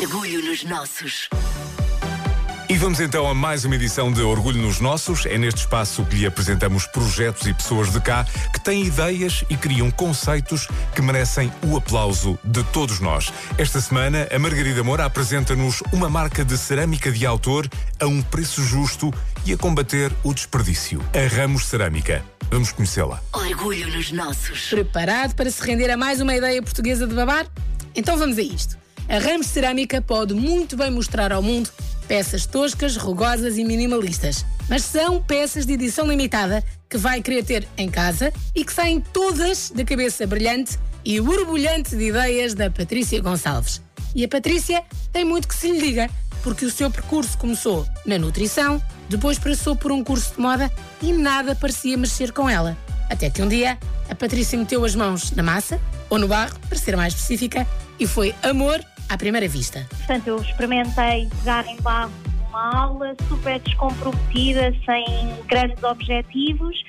[0.00, 1.28] Orgulho nos nossos.
[2.70, 5.26] E vamos então a mais uma edição de Orgulho nos Nossos.
[5.26, 9.58] É neste espaço que lhe apresentamos projetos e pessoas de cá que têm ideias e
[9.58, 13.30] criam conceitos que merecem o aplauso de todos nós.
[13.58, 17.68] Esta semana, a Margarida Moura apresenta-nos uma marca de cerâmica de autor
[18.00, 19.12] a um preço justo
[19.44, 21.04] e a combater o desperdício.
[21.12, 22.24] A Ramos Cerâmica.
[22.50, 23.22] Vamos conhecê-la.
[23.34, 24.70] Orgulho nos nossos.
[24.70, 27.46] Preparado para se render a mais uma ideia portuguesa de babar?
[27.94, 28.80] Então vamos a isto.
[29.10, 31.68] A Ramos Cerâmica pode muito bem mostrar ao mundo
[32.06, 34.46] peças toscas, rugosas e minimalistas.
[34.68, 39.00] Mas são peças de edição limitada que vai querer ter em casa e que saem
[39.00, 43.82] todas da cabeça brilhante e borbulhante de ideias da Patrícia Gonçalves.
[44.14, 46.08] E a Patrícia tem muito que se lhe diga,
[46.44, 50.70] porque o seu percurso começou na nutrição, depois passou por um curso de moda
[51.02, 52.78] e nada parecia mexer com ela.
[53.10, 53.76] Até que um dia
[54.08, 57.66] a Patrícia meteu as mãos na massa, ou no barro, para ser mais específica,
[57.98, 59.84] e foi amor à primeira vista.
[59.90, 62.12] Portanto, eu experimentei pegar em barro
[62.48, 65.04] uma aula super descomprometida, sem
[65.46, 66.82] grandes objetivos,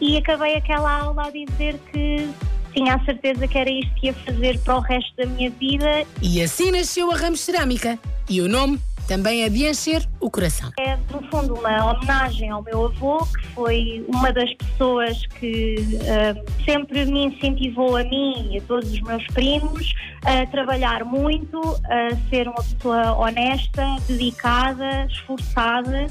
[0.00, 2.28] e acabei aquela aula a dizer que
[2.74, 6.06] tinha a certeza que era isto que ia fazer para o resto da minha vida.
[6.20, 7.98] E assim nasceu a Ramos Cerâmica.
[8.28, 10.70] E o nome também é de encher o coração.
[10.78, 16.64] É, no fundo, uma homenagem ao meu avô, que foi uma das pessoas que uh,
[16.64, 22.16] sempre me incentivou a mim e a todos os meus primos a trabalhar muito, a
[22.28, 26.06] ser uma pessoa honesta, dedicada, esforçada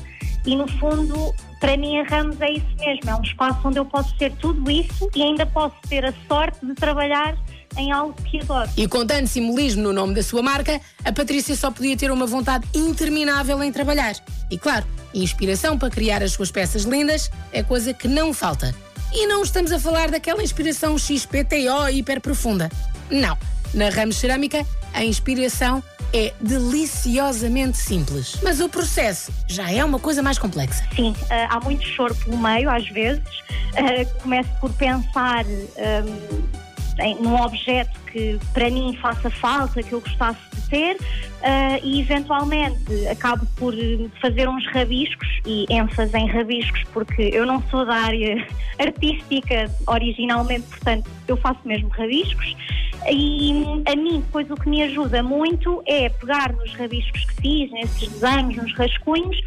[0.46, 3.86] e, no fundo, para mim a Ramos é isso mesmo, é um espaço onde eu
[3.86, 7.38] posso ser tudo isso e ainda posso ter a sorte de trabalhar
[7.78, 8.70] em algo que adoro.
[8.78, 12.26] E com tanto simbolismo no nome da sua marca, a Patrícia só podia ter uma
[12.26, 14.16] vontade interminável em trabalhar.
[14.50, 18.74] E claro, inspiração para criar as suas peças lindas é coisa que não falta.
[19.14, 22.70] E não estamos a falar daquela inspiração XPTO hiper profunda.
[23.10, 23.38] Não.
[23.74, 25.84] Na Ramos Cerâmica, a inspiração
[26.16, 28.40] é deliciosamente simples.
[28.42, 30.82] Mas o processo já é uma coisa mais complexa.
[30.96, 33.24] Sim, uh, há muito choro pelo meio, às vezes.
[33.74, 35.46] Uh, começo por pensar.
[35.46, 36.66] Um,
[37.00, 42.00] em, num objeto que para mim faça falta, que eu gostasse de ter, uh, e
[42.00, 43.74] eventualmente acabo por
[44.22, 48.48] fazer uns rabiscos, e ênfase em rabiscos, porque eu não sou da área
[48.80, 52.56] artística originalmente, portanto eu faço mesmo rabiscos.
[53.12, 57.72] E a mim, depois, o que me ajuda muito é pegar nos rabiscos que fiz,
[57.72, 59.38] nesses desenhos, nos rascunhos,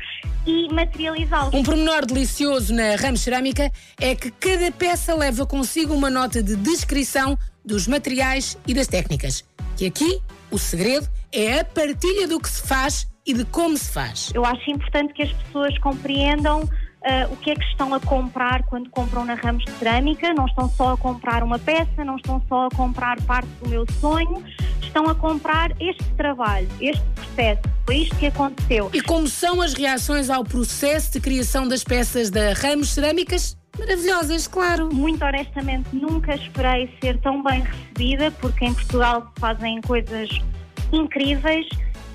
[0.47, 1.55] e materializá-los.
[1.55, 3.71] Um pormenor delicioso na Ramos Cerâmica
[4.01, 9.45] é que cada peça leva consigo uma nota de descrição dos materiais e das técnicas.
[9.77, 10.21] Que aqui
[10.51, 14.33] o segredo é a partilha do que se faz e de como se faz.
[14.35, 18.65] Eu acho importante que as pessoas compreendam Uh, o que é que estão a comprar
[18.65, 20.35] quando compram na Ramos de Cerâmica.
[20.35, 23.87] Não estão só a comprar uma peça, não estão só a comprar parte do meu
[24.01, 24.45] sonho,
[24.83, 27.63] estão a comprar este trabalho, este processo.
[27.87, 28.91] Foi isto que aconteceu.
[28.93, 33.57] E como são as reações ao processo de criação das peças da Ramos Cerâmicas?
[33.79, 34.93] Maravilhosas, claro.
[34.93, 40.29] Muito honestamente, nunca esperei ser tão bem recebida, porque em Portugal fazem coisas
[40.93, 41.67] incríveis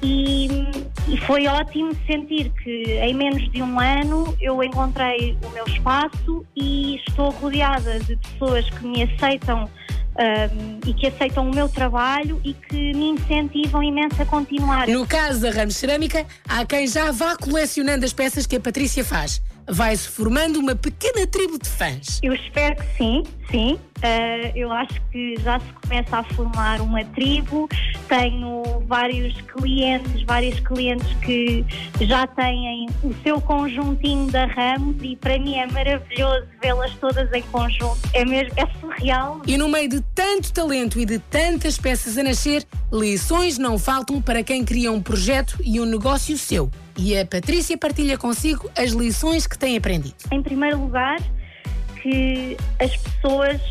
[0.04, 0.48] e,
[1.08, 6.46] e, foi ótimo sentir que em menos de um ano eu encontrei o meu espaço
[6.56, 9.70] e estou rodeada de pessoas que me aceitam
[10.20, 14.88] um, e que aceitam o meu trabalho e que me incentivam imenso a continuar.
[14.88, 19.04] No caso da Ramos Cerâmica, há quem já vá colecionando as peças que a Patrícia
[19.04, 19.42] faz.
[19.68, 22.20] Vai-se formando uma pequena tribo de fãs.
[22.22, 23.80] Eu espero que sim, sim.
[24.04, 27.70] Uh, eu acho que já se começa a formar uma tribo.
[28.10, 31.66] Tenho vários clientes, vários clientes que
[32.02, 37.42] já têm o seu conjuntinho da Ramos e para mim é maravilhoso vê-las todas em
[37.44, 37.98] conjunto.
[38.14, 39.42] É mesmo, é surreal.
[39.48, 44.22] E no meio de tanto talento e de tantas peças a nascer, lições não faltam
[44.22, 46.70] para quem cria um projeto e um negócio seu.
[46.98, 50.16] E a Patrícia partilha consigo as lições que tem aprendido.
[50.32, 51.20] Em primeiro lugar,
[52.02, 53.62] que as pessoas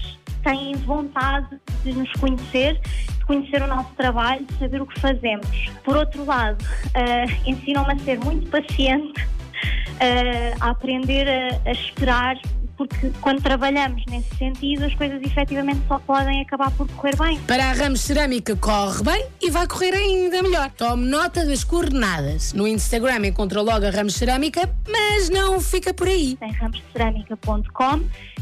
[0.43, 2.81] têm vontade de nos conhecer,
[3.19, 5.47] de conhecer o nosso trabalho, de saber o que fazemos.
[5.84, 12.36] Por outro lado, uh, ensinam-me a ser muito paciente, uh, a aprender a, a esperar
[12.77, 17.39] porque quando trabalhamos nesse sentido, as coisas efetivamente só podem acabar por correr bem.
[17.41, 20.71] Para a Ramos Cerâmica corre bem e vai correr ainda melhor.
[20.71, 22.53] Tome nota das coordenadas.
[22.53, 26.36] No Instagram encontra logo a Ramos Cerâmica, mas não fica por aí.
[26.36, 28.01] Tem ramoscerâmica.com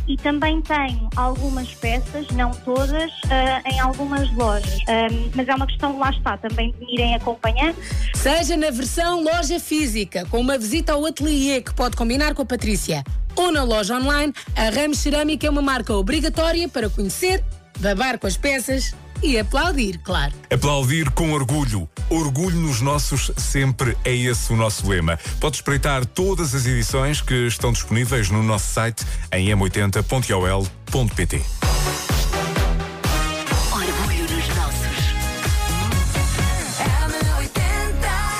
[0.08, 4.78] e também tenho algumas peças, não todas, uh, em algumas lojas.
[4.88, 7.76] Um, mas é uma questão, lá está, também de me irem acompanhando.
[8.14, 12.46] Seja na versão loja física, com uma visita ao ateliê que pode combinar com a
[12.46, 13.04] Patrícia,
[13.36, 17.42] ou na loja online, a Ramos Cerâmica é uma marca obrigatória para conhecer,
[17.78, 20.32] babar com as peças e aplaudir, claro.
[20.52, 21.88] Aplaudir com orgulho.
[22.08, 25.18] Orgulho nos nossos, sempre é esse o nosso lema.
[25.38, 31.42] Pode espreitar todas as edições que estão disponíveis no nosso site em m80.ol.pt.